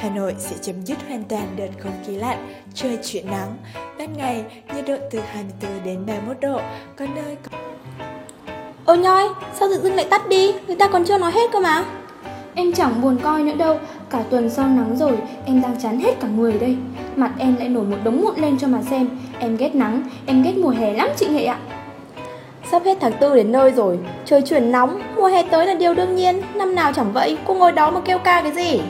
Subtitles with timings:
[0.00, 3.56] Hà Nội sẽ chấm dứt hoàn toàn đợt không khí lạnh, trời chuyển nắng.
[3.98, 6.60] Ban ngày, nhiệt độ từ 24 đến 31 độ,
[6.96, 7.58] có nơi có...
[8.84, 11.60] Ôi nhoi, sao tự dưng lại tắt đi, người ta còn chưa nói hết cơ
[11.60, 11.84] mà.
[12.54, 13.78] Em chẳng buồn coi nữa đâu,
[14.10, 16.76] cả tuần sau nắng rồi, em đang chán hết cả người đây.
[17.16, 19.08] Mặt em lại nổi một đống mụn lên cho mà xem.
[19.38, 21.58] Em ghét nắng, em ghét mùa hè lắm chị Nghệ ạ.
[22.70, 25.94] Sắp hết tháng tư đến nơi rồi, trời chuyển nóng, mùa hè tới là điều
[25.94, 28.80] đương nhiên, năm nào chẳng vậy, cô ngồi đó mà kêu ca cái gì?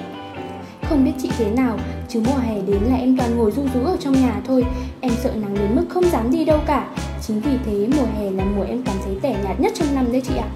[0.88, 1.78] Không biết chị thế nào,
[2.08, 4.64] chứ mùa hè đến là em toàn ngồi ru rú ở trong nhà thôi.
[5.00, 6.86] Em sợ nắng đến mức không dám đi đâu cả.
[7.26, 10.12] Chính vì thế mùa hè là mùa em cảm thấy tẻ nhạt nhất trong năm
[10.12, 10.48] đấy chị ạ.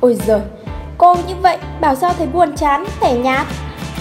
[0.00, 0.40] Ôi giời,
[0.98, 3.46] cô như vậy, bảo sao thấy buồn chán, tẻ nhạt?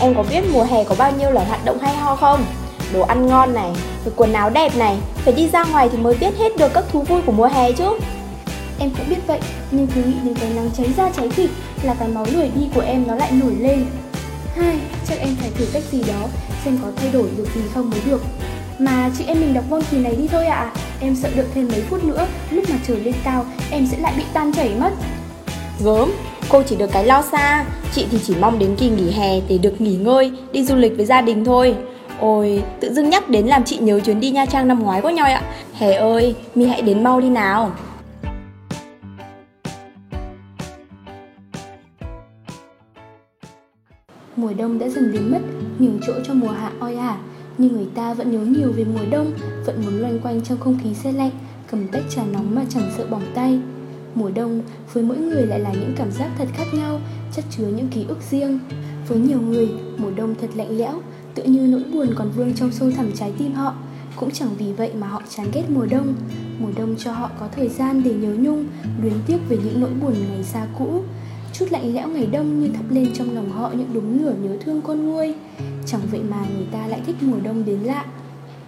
[0.01, 2.45] Em có biết mùa hè có bao nhiêu là hoạt động hay ho không?
[2.93, 3.71] Đồ ăn ngon này,
[4.05, 6.83] rồi quần áo đẹp này Phải đi ra ngoài thì mới biết hết được các
[6.91, 7.99] thú vui của mùa hè chứ.
[8.79, 9.39] Em cũng biết vậy,
[9.71, 11.49] nhưng cứ nghĩ đến cái nắng cháy da cháy thịt
[11.83, 13.85] là cái máu lười đi của em nó lại nổi lên.
[14.57, 14.77] Hai,
[15.07, 16.27] chắc em phải thử cách gì đó
[16.65, 18.21] xem có thay đổi được gì không mới được.
[18.79, 20.55] Mà chị em mình đọc vôn kỳ này đi thôi ạ.
[20.55, 20.71] À.
[20.99, 24.13] Em sợ đợi thêm mấy phút nữa, lúc mà trời lên cao, em sẽ lại
[24.17, 24.89] bị tan chảy mất.
[25.83, 26.11] Gớm,
[26.49, 29.57] cô chỉ được cái lo xa, chị thì chỉ mong đến kỳ nghỉ hè để
[29.57, 31.75] được nghỉ ngơi, đi du lịch với gia đình thôi.
[32.19, 35.11] Ôi, tự dưng nhắc đến làm chị nhớ chuyến đi Nha Trang năm ngoái quá
[35.11, 35.41] nhoi ạ.
[35.73, 37.71] Hè ơi, mi hãy đến mau đi nào.
[44.37, 45.39] Mùa đông đã dần biến mất,
[45.79, 47.17] nhường chỗ cho mùa hạ oi ả,
[47.57, 49.33] nhưng người ta vẫn nhớ nhiều về mùa đông,
[49.65, 51.31] vẫn muốn loanh quanh trong không khí xe lạnh,
[51.71, 53.59] cầm tách trà nóng mà chẳng sợ bỏng tay.
[54.15, 54.61] Mùa đông
[54.93, 56.99] với mỗi người lại là những cảm giác thật khác nhau,
[57.35, 58.59] chất chứa những ký ức riêng.
[59.07, 61.01] Với nhiều người, mùa đông thật lạnh lẽo,
[61.35, 63.73] tựa như nỗi buồn còn vương trong sâu thẳm trái tim họ.
[64.15, 66.13] Cũng chẳng vì vậy mà họ chán ghét mùa đông.
[66.59, 68.65] Mùa đông cho họ có thời gian để nhớ nhung,
[69.01, 71.03] luyến tiếc về những nỗi buồn ngày xa cũ.
[71.59, 74.57] Chút lạnh lẽo ngày đông như thắp lên trong lòng họ những đống lửa nhớ
[74.61, 75.35] thương con nguôi.
[75.85, 78.05] Chẳng vậy mà người ta lại thích mùa đông đến lạ.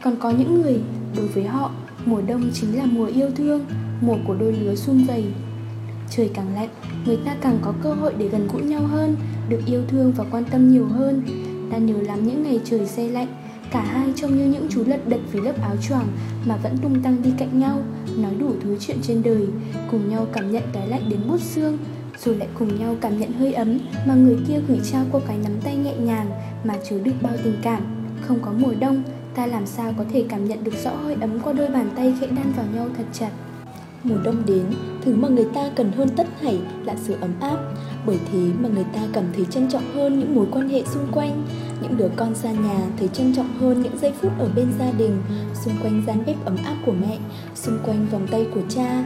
[0.03, 0.79] Còn có những người,
[1.17, 1.72] đối với họ,
[2.05, 3.66] mùa đông chính là mùa yêu thương
[4.01, 5.25] Mùa của đôi lứa sum vầy.
[6.09, 6.69] Trời càng lạnh,
[7.05, 9.16] người ta càng có cơ hội để gần gũi nhau hơn
[9.50, 11.21] Được yêu thương và quan tâm nhiều hơn.
[11.71, 13.27] Ta nhớ lắm những ngày trời xe lạnh
[13.71, 16.07] Cả hai trông như những chú lật đật vì lớp áo choàng
[16.45, 17.81] Mà vẫn tung tăng đi cạnh nhau
[18.17, 19.47] Nói đủ thứ chuyện trên đời.
[19.91, 21.77] Cùng nhau cảm nhận cái lạnh đến bút xương
[22.25, 25.38] rồi lại cùng nhau cảm nhận hơi ấm mà người kia gửi trao qua cái
[25.44, 26.31] nắm tay nhẹ nhàng
[26.63, 27.81] mà chứa đựng bao tình cảm.
[28.22, 29.03] Không có mùa đông,
[29.35, 32.13] ta làm sao có thể cảm nhận được rõ hơi ấm qua đôi bàn tay
[32.19, 33.31] khẽ đan vào nhau thật chặt.
[34.03, 34.66] Mùa đông đến,
[35.02, 37.57] thứ mà người ta cần hơn tất thảy là sự ấm áp
[38.06, 41.07] Bởi thế mà người ta cảm thấy trân trọng hơn những mối quan hệ xung
[41.12, 41.44] quanh
[41.81, 44.91] Những đứa con xa nhà thấy trân trọng hơn những giây phút ở bên gia
[44.91, 45.22] đình
[45.66, 47.18] Xung quanh gian bếp ấm áp của mẹ,
[47.56, 49.06] xung quanh vòng tay của cha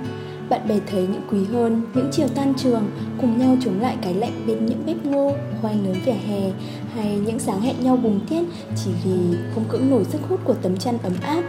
[0.53, 2.83] bạn bè thấy những quý hơn những chiều tan trường
[3.21, 5.31] cùng nhau chống lại cái lạnh bên những bếp ngô
[5.61, 6.51] khoai nướng vỉa hè
[6.95, 8.43] hay những sáng hẹn nhau bùng tiết
[8.83, 11.43] chỉ vì không cưỡng nổi sức hút của tấm chăn ấm áp.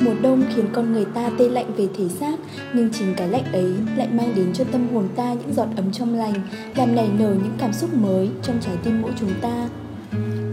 [0.00, 2.38] Mùa đông khiến con người ta tê lạnh về thể xác
[2.74, 5.92] nhưng chính cái lạnh ấy lại mang đến cho tâm hồn ta những giọt ấm
[5.92, 6.34] trong lành
[6.76, 9.68] làm nảy nở những cảm xúc mới trong trái tim mỗi chúng ta.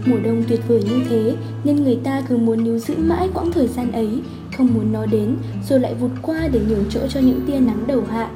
[0.06, 3.52] Mùa đông tuyệt vời như thế nên người ta cứ muốn níu giữ mãi quãng
[3.52, 4.08] thời gian ấy,
[4.56, 5.36] không muốn nó đến
[5.68, 8.30] rồi lại vụt qua để nhường chỗ cho những tia nắng đầu hạ.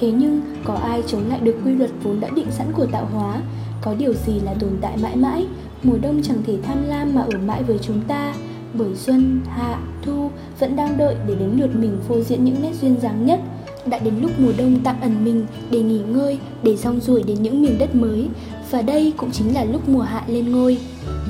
[0.00, 3.06] Thế nhưng có ai chống lại được quy luật vốn đã định sẵn của tạo
[3.12, 3.42] hóa?
[3.82, 5.46] Có điều gì là tồn tại mãi mãi?
[5.82, 8.34] Mùa đông chẳng thể tham lam mà ở mãi với chúng ta
[8.74, 12.72] bởi xuân, hạ, thu vẫn đang đợi để đến lượt mình phô diễn những nét
[12.80, 13.40] duyên dáng nhất.
[13.86, 17.42] Đã đến lúc mùa đông tạm ẩn mình để nghỉ ngơi, để rong ruổi đến
[17.42, 18.28] những miền đất mới.
[18.70, 20.78] Và đây cũng chính là lúc mùa hạ lên ngôi.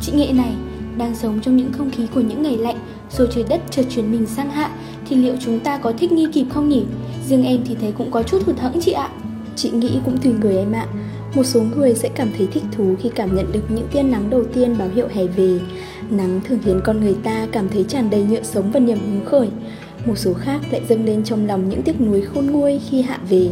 [0.01, 0.53] Chị Nghệ này,
[0.97, 2.79] đang sống trong những không khí của những ngày lạnh,
[3.19, 4.71] rồi trời đất chợt chuyển mình sang hạ,
[5.09, 6.83] thì liệu chúng ta có thích nghi kịp không nhỉ?
[7.29, 9.09] Riêng em thì thấy cũng có chút hụt hẫng chị ạ.
[9.57, 10.87] Chị nghĩ cũng tùy người em ạ.
[11.35, 14.31] Một số người sẽ cảm thấy thích thú khi cảm nhận được những tia nắng
[14.31, 15.59] đầu tiên báo hiệu hè về.
[16.11, 19.25] Nắng thường khiến con người ta cảm thấy tràn đầy nhựa sống và niềm hứng
[19.25, 19.49] khởi.
[20.07, 23.19] Một số khác lại dâng lên trong lòng những tiếc nuối khôn nguôi khi hạ
[23.29, 23.49] về.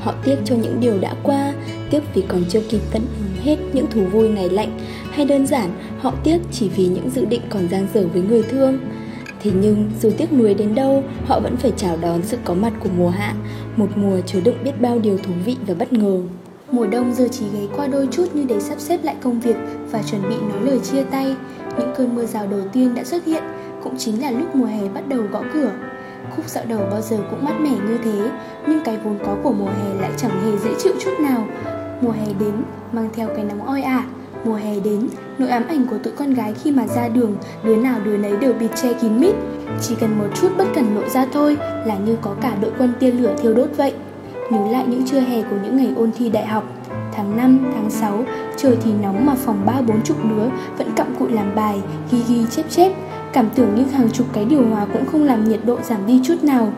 [0.00, 1.52] Họ tiếc cho những điều đã qua,
[1.90, 4.78] tiếc vì còn chưa kịp tận hưởng hết những thú vui ngày lạnh,
[5.10, 8.42] hay đơn giản họ tiếc chỉ vì những dự định còn dang dở với người
[8.42, 8.78] thương.
[9.46, 12.72] Thế nhưng dù tiếc nuối đến đâu, họ vẫn phải chào đón sự có mặt
[12.80, 13.34] của mùa hạ,
[13.76, 16.20] một mùa chứa đựng biết bao điều thú vị và bất ngờ.
[16.70, 19.56] Mùa đông giờ chỉ ghé qua đôi chút như để sắp xếp lại công việc
[19.90, 21.36] và chuẩn bị nói lời chia tay.
[21.78, 23.42] Những cơn mưa rào đầu tiên đã xuất hiện,
[23.82, 25.70] cũng chính là lúc mùa hè bắt đầu gõ cửa.
[26.36, 28.30] Khúc dạo đầu bao giờ cũng mát mẻ như thế
[28.66, 31.46] Nhưng cái vốn có của mùa hè lại chẳng hề dễ chịu chút nào
[32.00, 32.52] Mùa hè đến,
[32.92, 34.06] mang theo cái nóng oi ả
[34.44, 37.76] Mùa hè đến, nỗi ám ảnh của tụi con gái khi mà ra đường Đứa
[37.76, 39.34] nào đứa nấy đều bịt che kín mít
[39.80, 41.56] Chỉ cần một chút bất cẩn lộ ra thôi
[41.86, 43.94] Là như có cả đội quân tiên lửa thiêu đốt vậy
[44.50, 46.64] Nhớ lại những trưa hè của những ngày ôn thi đại học
[47.16, 48.24] Tháng 5, tháng 6,
[48.56, 50.48] trời thì nóng mà phòng ba bốn chục đứa
[50.78, 51.80] vẫn cặm cụi làm bài,
[52.10, 52.92] ghi ghi chép chép.
[53.32, 56.20] Cảm tưởng như hàng chục cái điều hòa cũng không làm nhiệt độ giảm đi
[56.24, 56.72] chút nào.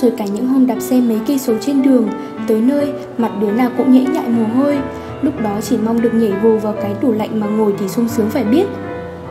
[0.00, 2.08] Rồi cả những hôm đạp xe mấy cây số trên đường,
[2.48, 4.78] tới nơi mặt đứa nào cũng nhễ nhại mồ hôi.
[5.22, 8.08] Lúc đó chỉ mong được nhảy vù vào cái tủ lạnh mà ngồi thì sung
[8.08, 8.66] sướng phải biết.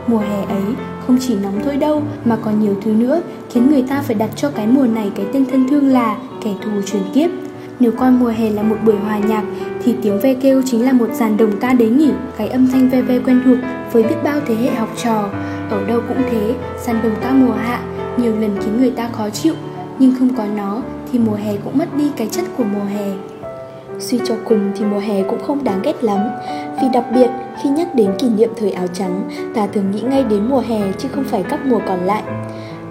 [0.06, 0.62] Mùa hè ấy,
[1.06, 4.30] không chỉ nóng thôi đâu, mà còn nhiều thứ nữa, khiến người ta phải đặt
[4.36, 7.30] cho cái mùa này cái tên thân thương là kẻ thù truyền kiếp.
[7.80, 9.44] Nếu coi mùa hè là một buổi hòa nhạc,
[9.84, 12.88] thì tiếng ve kêu chính là một dàn đồng ca đấy nhỉ cái âm thanh
[12.88, 13.58] ve ve quen thuộc
[13.92, 15.28] với biết bao thế hệ học trò
[15.70, 16.54] ở đâu cũng thế,
[16.86, 17.80] dàn đồng ca mùa hạ,
[18.16, 19.54] nhiều lần khiến người ta khó chịu
[19.98, 23.12] nhưng không có nó, thì mùa hè cũng mất đi cái chất của mùa hè
[24.02, 26.18] Suy cho cùng thì mùa hè cũng không đáng ghét lắm
[26.82, 27.30] Vì đặc biệt
[27.62, 30.80] khi nhắc đến kỷ niệm thời áo trắng Ta thường nghĩ ngay đến mùa hè
[30.98, 32.22] chứ không phải các mùa còn lại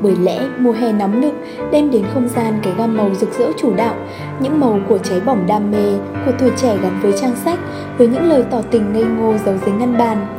[0.01, 1.33] bởi lẽ mùa hè nóng nực
[1.71, 3.95] đem đến không gian cái gam màu rực rỡ chủ đạo,
[4.39, 7.59] những màu của cháy bỏng đam mê, của tuổi trẻ gắn với trang sách,
[7.97, 10.37] với những lời tỏ tình ngây ngô giấu dưới ngăn bàn.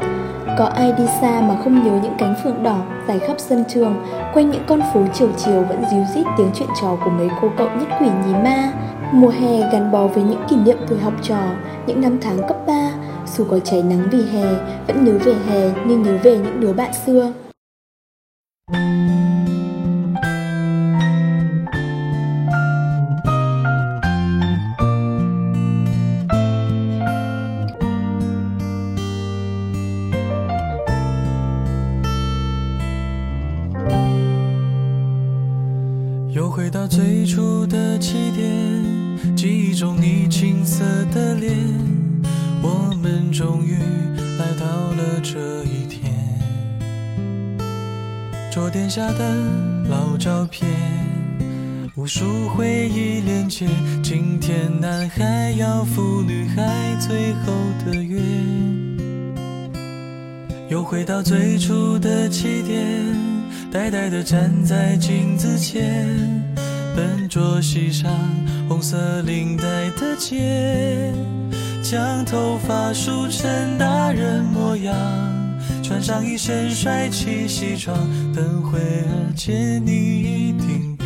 [0.58, 2.76] Có ai đi xa mà không nhớ những cánh phượng đỏ
[3.08, 3.94] dài khắp sân trường,
[4.34, 7.48] quanh những con phố chiều chiều vẫn díu rít tiếng chuyện trò của mấy cô
[7.58, 8.72] cậu nhất quỷ nhí ma.
[9.14, 11.40] Mùa hè gắn bó với những kỷ niệm tuổi học trò,
[11.86, 12.90] những năm tháng cấp 3,
[13.36, 14.44] dù có cháy nắng vì hè,
[14.86, 17.32] vẫn nhớ về hè như nhớ về những đứa bạn xưa.
[48.94, 49.24] 下的
[49.88, 50.68] 老照片，
[51.96, 53.66] 无数回忆连接。
[54.02, 57.54] 今天男孩要赴女孩最后
[57.86, 58.20] 的约，
[60.68, 62.84] 又回到最初的起点，
[63.70, 66.06] 呆呆地站在镜子前，
[66.94, 68.12] 笨拙系上
[68.68, 69.64] 红色领带
[69.98, 71.14] 的结，
[71.82, 75.41] 将头发梳成大人模样。
[75.92, 77.94] 穿上一身帅气西装，
[78.34, 81.04] 等会儿见你一定比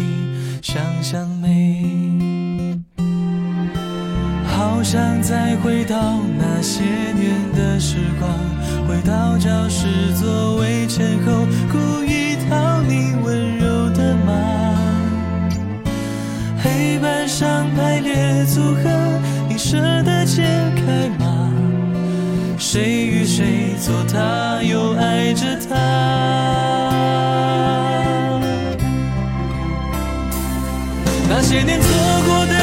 [0.63, 1.83] 想象美。
[4.47, 8.31] 好想再回到那些年的时光，
[8.87, 14.33] 回到教室座位前后，故意讨你温柔的骂。
[16.63, 20.45] 黑板上排列组合，你舍得解
[20.77, 21.33] 开吗？
[22.59, 25.77] 谁与谁做他，又爱着他？
[31.29, 31.89] 那些年错
[32.27, 32.56] 过的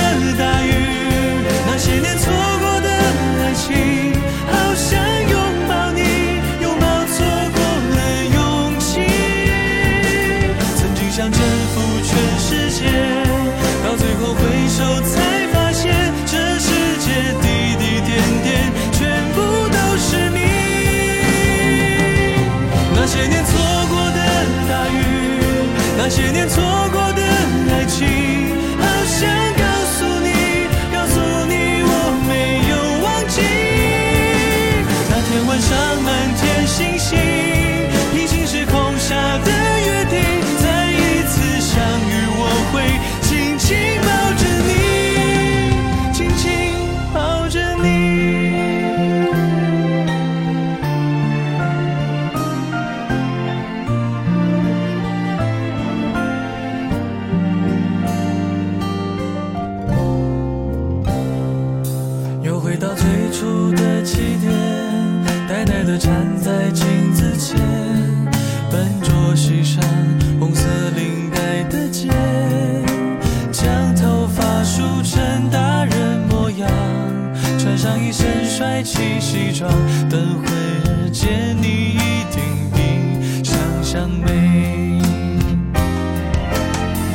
[77.84, 79.70] 上一身帅气西装，
[80.10, 85.02] 等会儿见你一定比想象美。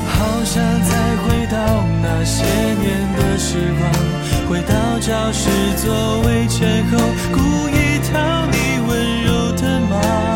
[0.07, 1.57] 好想再回到
[2.03, 3.91] 那些年的时光，
[4.51, 5.49] 回到教室
[5.79, 6.99] 座位前后，
[7.33, 8.59] 故意讨你。
[8.87, 10.28] 温柔的骂？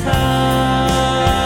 [0.00, 1.37] time.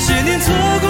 [0.00, 0.89] 些年错过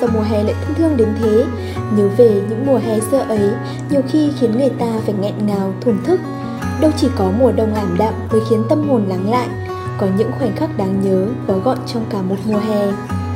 [0.00, 1.44] sao mùa hè lại thân thương đến thế.
[1.96, 3.50] Nhớ về những mùa hè xưa ấy
[3.90, 6.20] Nhiều khi khiến người ta phải nghẹn ngào thổn thức.
[6.80, 9.48] Đâu chỉ có mùa đông ảm đạm mới khiến tâm hồn lắng lại
[9.98, 12.92] Có những khoảnh khắc đáng nhớ gói gọn trong cả một mùa hè.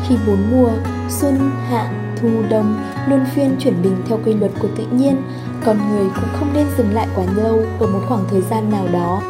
[0.09, 0.71] Khi bốn mùa,
[1.09, 2.75] xuân, hạ, thu, đông
[3.09, 5.17] Luôn phiên chuyển mình theo quy luật của tự nhiên
[5.65, 8.89] Con người cũng không nên dừng lại quá lâu ở một khoảng thời gian nào
[8.93, 9.23] đó.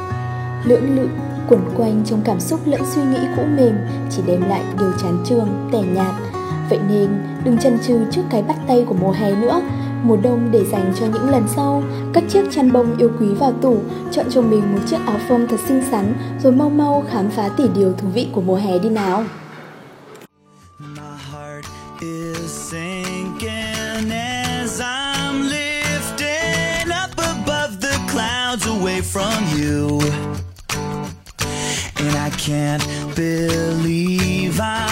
[0.64, 1.08] Lưỡng lự,
[1.48, 3.74] quẩn quanh trong cảm xúc lẫn suy nghĩ cũ mềm
[4.10, 6.31] Chỉ đem lại điều chán trường, tẻ nhạt
[6.70, 7.08] Vậy nên,
[7.44, 9.60] đừng chần chừ trước cái bắt tay của mùa hè nữa.
[10.02, 11.82] Mùa đông để dành cho những lần sau.
[12.14, 13.78] Cất chiếc chăn bông yêu quý vào tủ,
[14.12, 17.48] Chọn cho mình một chiếc áo phông thật xinh xắn, Rồi mau mau khám phá
[17.56, 19.24] tỉ điều thú vị của mùa hè đi nào.
[28.82, 30.00] Away from you.
[31.98, 32.82] And I can't
[33.14, 34.91] believe I'm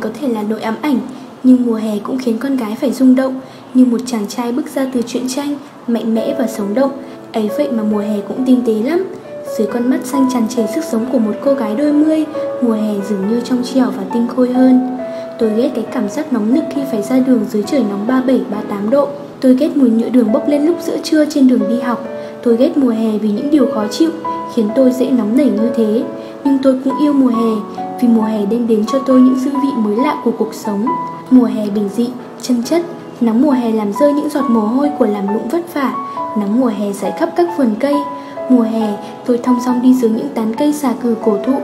[0.00, 0.98] Có thể là nỗi ám ảnh,
[1.44, 3.40] nhưng mùa hè cũng khiến con gái phải rung động,
[3.74, 6.90] như một chàng trai bước ra từ truyện tranh, mạnh mẽ và sống động.
[7.32, 9.04] Ấy vậy mà mùa hè cũng tinh tế lắm.
[9.58, 12.24] Dưới con mắt xanh tràn trề sức sống của một cô gái đôi mươi,
[12.62, 14.98] mùa hè dường như trong trẻo và tinh khôi hơn.
[15.38, 18.40] Tôi ghét cái cảm giác nóng nực khi phải ra đường dưới trời nóng 37,
[18.50, 19.08] 38 độ.
[19.40, 22.08] Tôi ghét mùi nhựa đường bốc lên lúc giữa trưa trên đường đi học.
[22.42, 24.10] Tôi ghét mùa hè vì những điều khó chịu,
[24.54, 26.02] khiến tôi dễ nóng nảy như thế.
[26.48, 29.50] Nhưng tôi cũng yêu mùa hè vì mùa hè đem đến cho tôi những dư
[29.50, 30.86] vị mới lạ của cuộc sống.
[31.30, 32.10] Mùa hè bình dị,
[32.42, 32.82] chân chất,
[33.20, 35.92] nắng mùa hè làm rơi những giọt mồ hôi của làm lụng vất vả,
[36.38, 37.94] nắng mùa hè rải khắp các vườn cây.
[38.48, 41.54] Mùa hè, tôi thong dong đi dưới những tán cây xà cừ cổ thụ,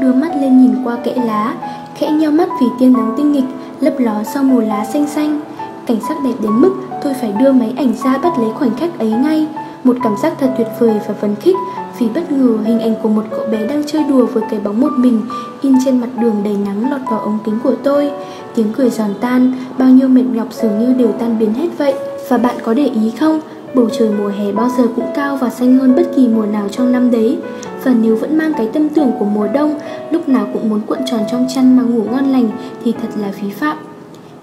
[0.00, 1.54] đưa mắt lên nhìn qua kẽ lá,
[1.94, 3.48] khẽ nheo mắt vì tia nắng tinh nghịch
[3.80, 5.40] lấp ló sau mùa lá xanh xanh.
[5.86, 6.74] Cảnh sắc đẹp đến mức
[7.04, 9.46] tôi phải đưa máy ảnh ra bắt lấy khoảnh khắc ấy ngay.
[9.84, 11.56] Một cảm giác thật tuyệt vời và phấn khích
[11.98, 14.80] vì bất ngờ hình ảnh của một cậu bé đang chơi đùa với cái bóng
[14.80, 15.20] một mình
[15.62, 18.10] In trên mặt đường đầy nắng lọt vào ống kính của tôi
[18.54, 21.94] Tiếng cười giòn tan, bao nhiêu mệt nhọc dường như đều tan biến hết vậy
[22.28, 23.40] Và bạn có để ý không?
[23.74, 26.68] Bầu trời mùa hè bao giờ cũng cao và xanh hơn bất kỳ mùa nào
[26.68, 27.38] trong năm đấy
[27.84, 29.78] Và nếu vẫn mang cái tâm tưởng của mùa đông
[30.10, 32.48] Lúc nào cũng muốn cuộn tròn trong chăn mà ngủ ngon lành
[32.84, 33.76] Thì thật là phí phạm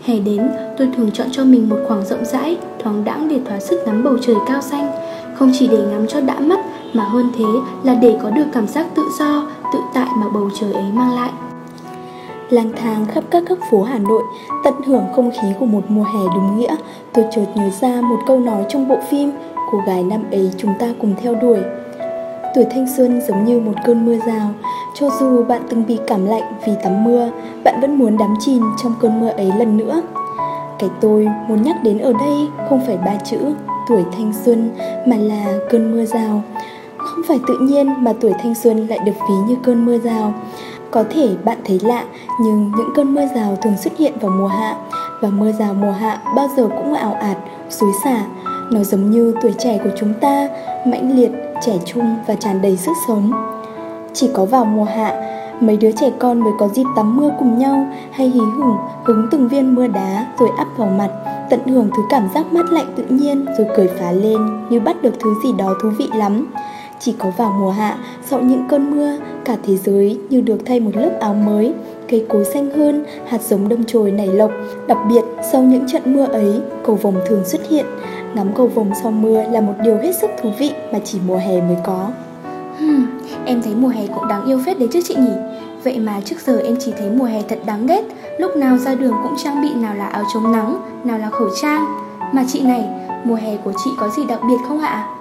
[0.05, 3.59] Hè đến, tôi thường chọn cho mình một khoảng rộng rãi, thoáng đãng để thỏa
[3.59, 4.91] sức ngắm bầu trời cao xanh.
[5.35, 6.59] Không chỉ để ngắm cho đã mắt,
[6.93, 7.45] mà hơn thế
[7.83, 9.43] là để có được cảm giác tự do,
[9.73, 11.31] tự tại mà bầu trời ấy mang lại.
[12.49, 14.23] Lang thang khắp các góc phố Hà Nội,
[14.63, 16.75] tận hưởng không khí của một mùa hè đúng nghĩa,
[17.13, 19.31] tôi chợt nhớ ra một câu nói trong bộ phim
[19.71, 21.59] Cô gái năm ấy chúng ta cùng theo đuổi.
[22.55, 24.49] Tuổi thanh xuân giống như một cơn mưa rào,
[24.93, 27.29] cho dù bạn từng bị cảm lạnh vì tắm mưa,
[27.63, 30.01] bạn vẫn muốn đắm chìm trong cơn mưa ấy lần nữa.
[30.79, 33.37] Cái tôi muốn nhắc đến ở đây không phải ba chữ
[33.89, 34.69] tuổi thanh xuân
[35.05, 36.43] mà là cơn mưa rào.
[37.03, 40.33] Không phải tự nhiên mà tuổi thanh xuân lại được ví như cơn mưa rào.
[40.91, 42.03] Có thể bạn thấy lạ
[42.41, 44.75] nhưng những cơn mưa rào thường xuất hiện vào mùa hạ
[45.21, 47.37] và mưa rào mùa hạ bao giờ cũng ảo ạt,
[47.69, 48.17] xối xả.
[48.71, 50.49] Nó giống như tuổi trẻ của chúng ta,
[50.85, 51.31] mãnh liệt,
[51.65, 53.31] trẻ trung và tràn đầy sức sống.
[54.13, 55.13] Chỉ có vào mùa hạ,
[55.59, 59.27] mấy đứa trẻ con mới có dịp tắm mưa cùng nhau hay hí hửng hứng
[59.31, 61.09] từng viên mưa đá rồi áp vào mặt,
[61.49, 65.01] tận hưởng thứ cảm giác mát lạnh tự nhiên rồi cười phá lên như bắt
[65.01, 66.47] được thứ gì đó thú vị lắm.
[67.03, 70.79] Chỉ có vào mùa hạ, sau những cơn mưa, cả thế giới như được thay
[70.79, 71.73] một lớp áo mới,
[72.09, 74.51] cây cối xanh hơn, hạt giống đâm chồi nảy lộc.
[74.87, 77.85] Đặc biệt, sau những trận mưa ấy, cầu vồng thường xuất hiện.
[78.35, 81.37] Ngắm cầu vồng sau mưa là một điều hết sức thú vị mà chỉ mùa
[81.37, 82.09] hè mới có.
[82.77, 83.05] Hmm,
[83.45, 85.33] em thấy mùa hè cũng đáng yêu phết đấy chứ chị nhỉ
[85.83, 88.03] Vậy mà trước giờ em chỉ thấy mùa hè thật đáng ghét
[88.37, 91.47] Lúc nào ra đường cũng trang bị nào là áo chống nắng, nào là khẩu
[91.61, 91.85] trang
[92.33, 92.89] Mà chị này,
[93.23, 95.20] mùa hè của chị có gì đặc biệt không ạ?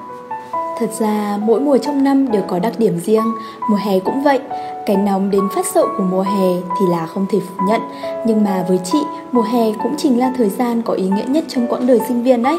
[0.80, 3.24] Thật ra mỗi mùa trong năm đều có đặc điểm riêng.
[3.70, 4.40] Mùa hè cũng vậy.
[4.86, 6.48] Cái nóng đến phát sợ của mùa hè
[6.80, 7.80] thì là không thể phủ nhận.
[8.26, 8.98] Nhưng mà với chị,
[9.32, 12.22] mùa hè cũng chính là thời gian có ý nghĩa nhất trong quãng đời sinh
[12.22, 12.58] viên đấy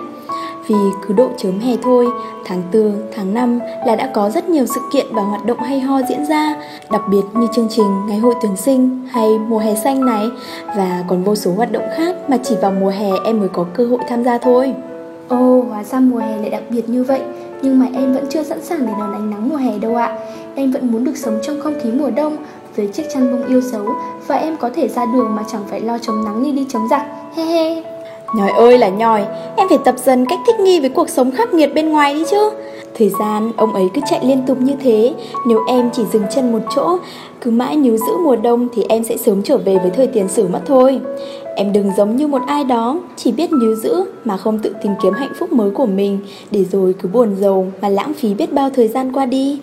[0.68, 0.76] vì
[1.08, 2.08] cứ độ chớm hè thôi,
[2.46, 5.80] tháng 4, tháng 5 là đã có rất nhiều sự kiện và hoạt động hay
[5.80, 6.56] ho diễn ra,
[6.92, 10.30] đặc biệt như chương trình Ngày hội tuyển sinh hay mùa hè xanh này.
[10.78, 13.66] Và còn vô số hoạt động khác mà chỉ vào mùa hè em mới có
[13.74, 14.74] cơ hội tham gia thôi.
[15.32, 17.22] Ồ, hóa ra mùa hè lại đặc biệt như vậy.
[17.62, 20.18] Nhưng mà em vẫn chưa sẵn sàng để đón ánh nắng mùa hè đâu ạ.
[20.56, 22.38] Em vẫn muốn được sống trong không khí mùa đông
[22.76, 23.86] Với chiếc chăn bông yêu dấu.
[24.28, 26.88] Và em có thể ra đường mà chẳng phải lo chống nắng như đi chống
[26.90, 27.02] giặc.
[27.36, 27.84] He he.
[28.36, 31.54] Nhòi ơi là nhòi, em phải tập dần cách thích nghi với cuộc sống khắc
[31.54, 32.50] nghiệt bên ngoài đi chứ.
[32.98, 35.14] Thời gian ông ấy cứ chạy liên tục như thế.
[35.48, 36.98] Nếu em chỉ dừng chân một chỗ
[37.42, 40.28] Cứ mãi níu giữ mùa đông thì em sẽ sớm trở về với thời tiền
[40.28, 41.02] sử mất thôi.
[41.56, 44.92] Em đừng giống như một ai đó, Chỉ biết níu giữ mà không tự tìm
[45.04, 46.20] kiếm hạnh phúc mới của mình,
[46.52, 49.60] Để rồi cứ buồn giàu mà lãng phí biết bao thời gian qua đi.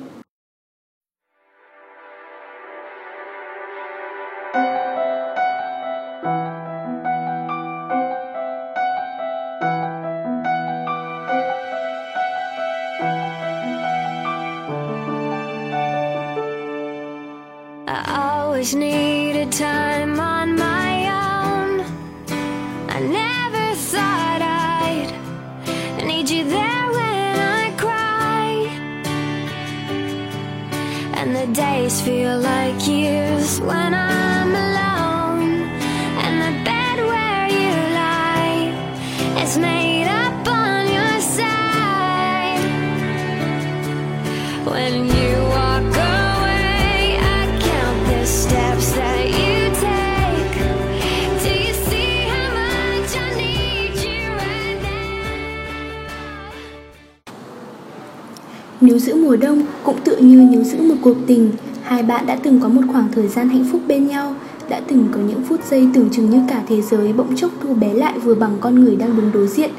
[59.29, 61.51] Mùa đông cũng tự như níu giữ một cuộc tình.
[61.83, 64.35] Hai bạn đã từng có một khoảng thời gian hạnh phúc bên nhau
[64.69, 67.75] Đã từng có những phút giây tưởng chừng như cả thế giới bỗng chốc thu
[67.75, 69.71] bé lại vừa bằng con người đang đứng đối diện.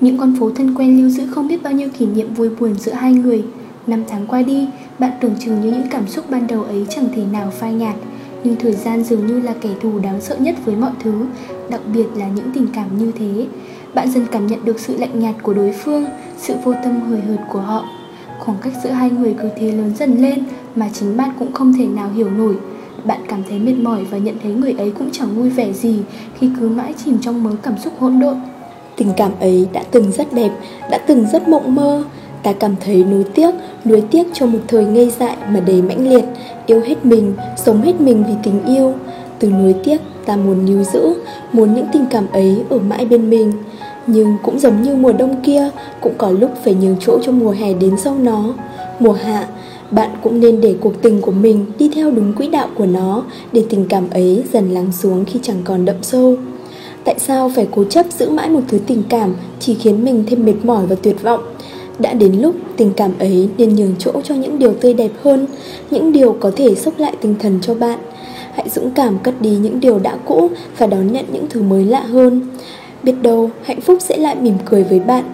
[0.00, 2.74] Những con phố thân quen lưu giữ không biết bao nhiêu kỷ niệm vui buồn
[2.74, 3.44] giữa hai người.
[3.86, 7.08] Năm tháng qua đi, bạn tưởng chừng như những cảm xúc ban đầu ấy chẳng
[7.14, 7.96] thể nào phai nhạt
[8.44, 11.12] Nhưng thời gian dường như là kẻ thù đáng sợ nhất với mọi thứ
[11.70, 13.46] Đặc biệt là những tình cảm như thế.
[13.94, 16.04] Bạn dần cảm nhận được sự lạnh nhạt của đối phương
[16.38, 17.99] Sự vô tâm hời hợt của họ.
[18.40, 21.72] Khoảng cách giữa hai người cứ thế lớn dần lên Mà chính bạn cũng không
[21.72, 22.54] thể nào hiểu nổi.
[23.04, 25.98] Bạn cảm thấy mệt mỏi và nhận thấy người ấy cũng chẳng vui vẻ gì
[26.38, 28.36] Khi cứ mãi chìm trong mớ cảm xúc hỗn độn.
[28.96, 30.50] Tình cảm ấy đã từng rất đẹp,
[30.90, 32.04] đã từng rất mộng mơ.
[32.42, 36.08] Ta cảm thấy nuối tiếc, nuối tiếc cho một thời ngây dại mà đầy mãnh
[36.08, 36.24] liệt
[36.66, 38.94] Yêu hết mình, sống hết mình vì tình yêu.
[39.38, 41.14] Từ nuối tiếc ta muốn níu giữ,
[41.52, 43.52] muốn những tình cảm ấy ở mãi bên mình.
[44.06, 47.50] Nhưng cũng giống như mùa đông kia, cũng có lúc phải nhường chỗ cho mùa
[47.50, 48.54] hè đến sau nó.
[48.98, 49.48] Mùa hạ,
[49.90, 53.22] bạn cũng nên để cuộc tình của mình đi theo đúng quỹ đạo của nó
[53.52, 56.36] để tình cảm ấy dần lắng xuống khi chẳng còn đậm sâu.
[57.04, 60.44] Tại sao phải cố chấp giữ mãi một thứ tình cảm chỉ khiến mình thêm
[60.46, 61.40] mệt mỏi và tuyệt vọng?
[61.98, 65.46] Đã đến lúc tình cảm ấy nên nhường chỗ cho những điều tươi đẹp hơn
[65.90, 67.98] những điều có thể sốc lại tinh thần cho bạn.
[68.54, 71.84] Hãy dũng cảm cất đi những điều đã cũ và đón nhận những thứ mới
[71.84, 72.40] lạ hơn
[73.02, 75.24] biết đâu, hạnh phúc sẽ lại mỉm cười với bạn.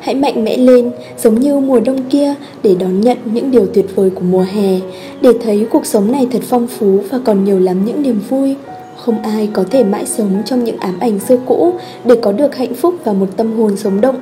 [0.00, 0.90] Hãy mạnh mẽ lên,
[1.22, 4.80] giống như mùa đông kia, để đón nhận những điều tuyệt vời của mùa hè.
[5.20, 8.54] Để thấy cuộc sống này thật phong phú và còn nhiều lắm những niềm vui.
[8.96, 11.72] Không ai có thể mãi sống trong những ám ảnh xưa cũ
[12.04, 14.16] để có được hạnh phúc và một tâm hồn sống động.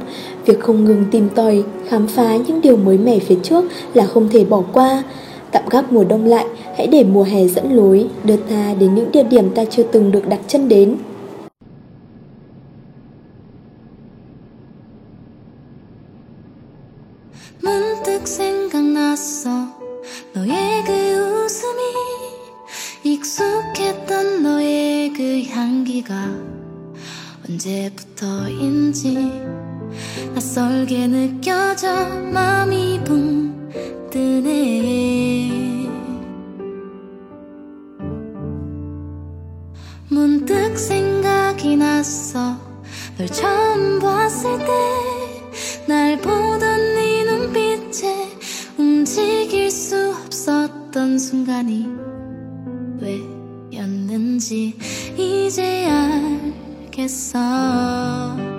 [0.46, 4.28] Việc không ngừng tìm tòi, khám phá những điều mới mẻ phía trước là không
[4.28, 5.02] thể bỏ qua.
[5.50, 9.12] Tạm gác mùa đông lại, hãy để mùa hè dẫn lối, đưa ta đến những
[9.12, 10.96] địa điểm ta chưa từng được đặt chân đến.
[25.92, 26.14] 향기가
[27.48, 29.14] 언제부터인지
[30.32, 33.68] 낯설게 느껴져 마음이 붕
[34.10, 35.88] 뜨네.
[40.08, 42.56] 문득 생각이 났어.
[43.18, 45.02] 널 처음 봤을 때
[45.86, 48.28] 날 보던 네 눈빛에
[48.78, 52.11] 움직일 수 없었던 순간이
[57.02, 58.51] 모르겠어.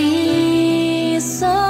[0.00, 1.69] Isso.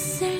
[0.00, 0.39] say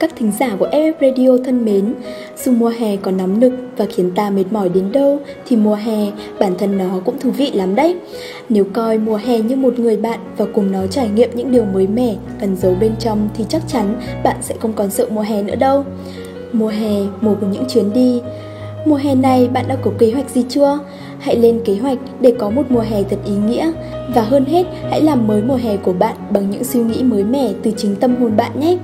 [0.00, 1.94] Các thính giả của FF Radio thân mến,
[2.44, 5.74] dù mùa hè có nóng nực và khiến ta mệt mỏi đến đâu thì mùa
[5.74, 7.96] hè bản thân nó cũng thú vị lắm đấy.
[8.48, 11.64] Nếu coi mùa hè như một người bạn và cùng nó trải nghiệm những điều
[11.64, 15.20] mới mẻ, ẩn giấu bên trong thì chắc chắn bạn sẽ không còn sợ mùa
[15.20, 15.84] hè nữa đâu.
[16.52, 18.20] Mùa hè, mùa của những chuyến đi.
[18.86, 20.78] Mùa hè này bạn đã có kế hoạch gì chưa?
[21.18, 23.72] Hãy lên kế hoạch để có một mùa hè thật ý nghĩa
[24.14, 27.24] và hơn hết hãy làm mới mùa hè của bạn bằng những suy nghĩ mới
[27.24, 28.78] mẻ từ chính tâm hồn bạn nhé.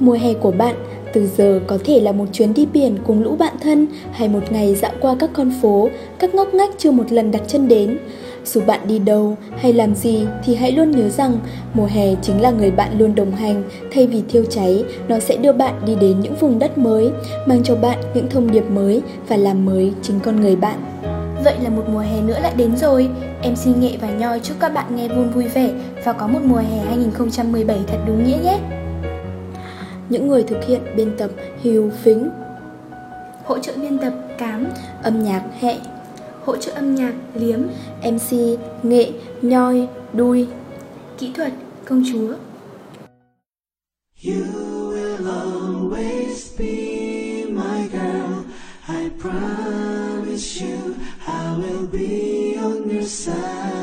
[0.00, 0.74] Mùa hè của bạn
[1.12, 4.52] từ giờ có thể là một chuyến đi biển cùng lũ bạn thân hay một
[4.52, 7.98] ngày dạo qua các con phố, các ngóc ngách chưa một lần đặt chân đến.
[8.44, 11.38] Dù bạn đi đâu hay làm gì thì hãy luôn nhớ rằng
[11.74, 15.36] mùa hè chính là người bạn luôn đồng hành, thay vì thiêu cháy, nó sẽ
[15.36, 17.10] đưa bạn đi đến những vùng đất mới,
[17.46, 20.78] mang cho bạn những thông điệp mới và làm mới chính con người bạn.
[21.44, 23.08] Vậy là một mùa hè nữa lại đến rồi.
[23.42, 25.70] em xin Nghệ và Nhoi chúc các bạn nghe vui vui vẻ
[26.04, 28.79] và có một mùa hè 2017 thật đúng nghĩa nhé.
[30.10, 31.30] Những người thực hiện biên tập
[31.62, 32.30] Hiếu Phính
[33.44, 34.68] Hỗ trợ biên tập Cám,
[35.02, 35.78] Âm nhạc Hẹ
[36.44, 37.60] hỗ trợ âm nhạc Liếm,
[38.02, 39.10] MC Nghệ
[39.42, 40.46] Nhoi Đuôi
[41.18, 41.52] kỹ thuật
[41.84, 42.28] Công chúa.
[44.24, 44.44] You
[44.90, 48.44] will always be my girl.
[48.88, 50.94] I promise you
[51.26, 53.79] I will be on your side.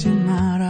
[0.00, 0.69] 잊지 마라.